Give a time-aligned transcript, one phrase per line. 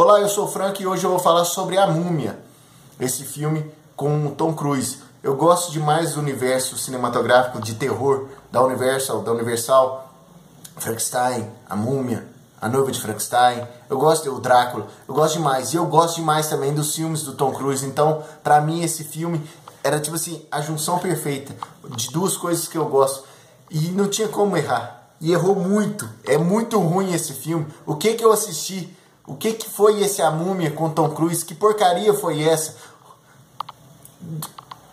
[0.00, 2.38] Olá, eu sou o Frank e hoje eu vou falar sobre A Múmia,
[3.00, 4.98] esse filme com Tom Cruise.
[5.24, 10.08] Eu gosto demais do universo cinematográfico de terror da Universal, da Universal,
[10.76, 12.28] Frankenstein, A Múmia,
[12.60, 13.66] A Noiva de Frankenstein.
[13.90, 15.72] Eu gosto do Drácula, eu gosto demais.
[15.72, 17.84] E eu gosto demais também dos filmes do Tom Cruise.
[17.84, 19.44] Então, para mim esse filme
[19.82, 21.56] era tipo assim, a junção perfeita
[21.96, 23.24] de duas coisas que eu gosto.
[23.68, 25.08] E não tinha como errar.
[25.20, 26.08] E errou muito.
[26.24, 27.66] É muito ruim esse filme.
[27.84, 28.96] O que que eu assisti
[29.28, 31.44] o que, que foi esse A Múmia com Tom Cruise?
[31.44, 32.74] Que porcaria foi essa?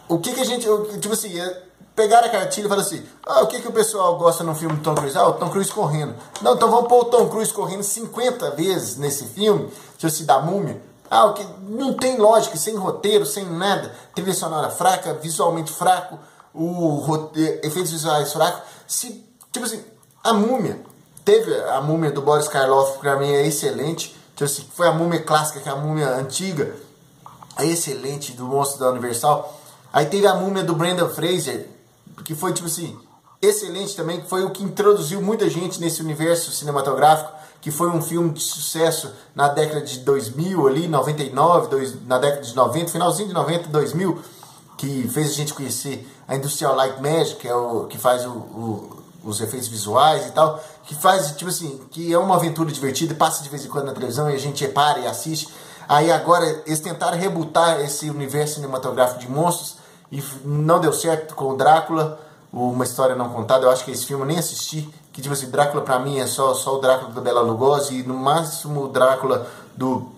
[0.09, 0.67] O que, que a gente.
[0.99, 1.63] Tipo assim, é,
[1.95, 4.75] pegaram a cartilha e falaram assim: ah, o que, que o pessoal gosta no filme
[4.75, 5.17] do Tom Cruise?
[5.17, 6.15] Ah, o Tom Cruise correndo.
[6.41, 10.39] Não, então vamos pôr o Tom Cruise correndo 50 vezes nesse filme, se se da
[10.39, 10.81] múmia.
[11.09, 13.93] Ah, o que não tem lógica, sem roteiro, sem nada.
[14.13, 16.19] Trilha sonora fraca, visualmente fraco,
[16.53, 18.63] o roteiro, efeitos visuais fracos.
[18.85, 19.81] Se, tipo assim,
[20.21, 20.83] a múmia.
[21.23, 24.15] Teve a múmia do Boris Karloff, que pra mim é excelente.
[24.35, 26.75] Então, assim, foi a múmia clássica, que é a múmia antiga,
[27.59, 29.61] excelente do monstro da Universal.
[29.93, 31.69] Aí teve a múmia do Brendan Fraser,
[32.25, 32.99] que foi tipo assim,
[33.41, 38.01] excelente também, que foi o que introduziu muita gente nesse universo cinematográfico, que foi um
[38.01, 43.29] filme de sucesso na década de 2000 ali, 99, dois, na década de 90, finalzinho
[43.29, 44.19] de 90, 2000,
[44.77, 48.31] que fez a gente conhecer a Industrial Light Magic, que é o que faz o,
[48.31, 53.15] o os efeitos visuais e tal, que faz, tipo assim, que é uma aventura divertida,
[53.15, 55.49] passa de vez em quando na televisão e a gente repara e assiste.
[55.89, 59.77] Aí agora eles tentaram rebutar esse universo cinematográfico de monstros
[60.11, 62.19] e não deu certo com o Drácula,
[62.53, 63.65] uma história não contada.
[63.65, 66.27] Eu acho que esse filme eu nem assisti, que tipo assim, Drácula pra mim é
[66.27, 70.09] só, só o Drácula da Bela Lugosi e no máximo o Drácula do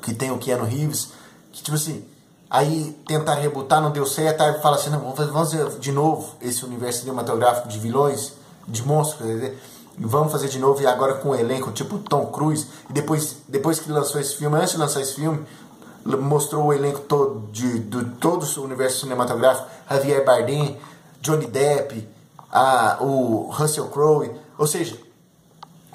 [0.00, 1.12] que tem o Keanu Reeves,
[1.52, 2.04] que tipo assim,
[2.50, 6.64] Aí tentar rebutar, não deu certo, aí fala assim, não, vamos fazer, de novo esse
[6.64, 8.32] universo cinematográfico de vilões,
[8.66, 9.52] de monstros,
[9.96, 12.66] vamos fazer de novo e agora com um elenco tipo Tom Cruise.
[12.88, 15.46] E depois, depois que lançou esse filme, antes de lançar esse filme,
[16.04, 20.76] mostrou o elenco todo de, de todo o universo cinematográfico, Javier Bardem,
[21.20, 22.08] Johnny Depp,
[22.50, 24.98] a, o Russell Crowe, ou seja,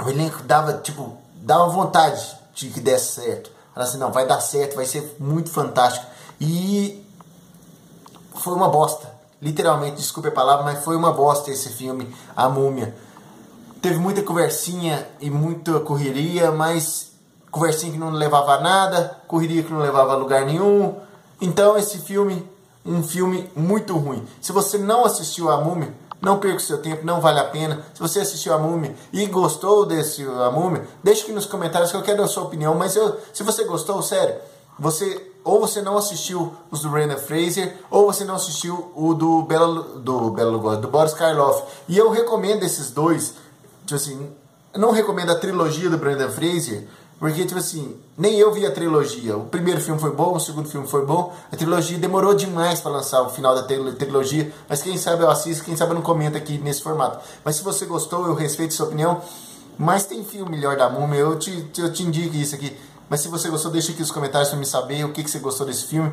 [0.03, 3.51] o elenco dava tipo, dava vontade de que desse certo.
[3.73, 6.05] Fala assim, não, vai dar certo, vai ser muito fantástico.
[6.39, 7.05] E
[8.35, 9.13] foi uma bosta.
[9.41, 12.95] Literalmente, desculpe a palavra, mas foi uma bosta esse filme, A Múmia.
[13.81, 17.11] Teve muita conversinha e muita correria, mas
[17.51, 20.95] conversinha que não levava a nada, correria que não levava a lugar nenhum.
[21.39, 22.49] Então esse filme,
[22.85, 24.25] um filme muito ruim.
[24.41, 27.85] Se você não assistiu A Múmia, não perca o seu tempo, não vale a pena.
[27.93, 31.97] Se você assistiu a Múmia e gostou desse A Múmia, deixe aqui nos comentários que
[31.97, 32.73] eu quero a sua opinião.
[32.73, 34.35] Mas eu, se você gostou, sério,
[34.79, 39.43] você ou você não assistiu os do Brandon Fraser, ou você não assistiu o do
[39.43, 41.63] Bela, do Bela Lugosi, do Boris Karloff.
[41.87, 43.35] E eu recomendo esses dois,
[43.85, 44.29] tipo assim,
[44.75, 46.87] não recomendo a trilogia do Brandon Fraser,
[47.19, 49.37] porque, tipo assim, nem eu vi a trilogia.
[49.37, 51.33] O primeiro filme foi bom, o segundo filme foi bom.
[51.49, 54.51] A trilogia demorou demais para lançar o final da trilogia.
[54.67, 57.23] Mas quem sabe eu assisto, quem sabe eu não comenta aqui nesse formato.
[57.43, 59.21] Mas se você gostou, eu respeito sua opinião.
[59.77, 62.75] Mas tem filme melhor da Múmia, eu te, eu te indico isso aqui.
[63.09, 65.39] Mas se você gostou, deixa aqui nos comentários para me saber o que, que você
[65.39, 66.11] gostou desse filme.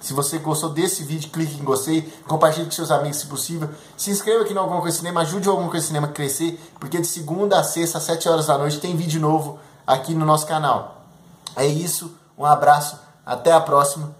[0.00, 3.70] Se você gostou desse vídeo, clique em gostei, compartilhe com seus amigos se possível.
[3.96, 7.00] Se inscreva aqui no Alguma Coisa Cinema, ajude o Alguma Coisa Cinema a crescer, porque
[7.00, 10.46] de segunda a sexta, às 7 horas da noite, tem vídeo novo aqui no nosso
[10.46, 11.06] canal.
[11.56, 14.14] É isso, um abraço, até a próxima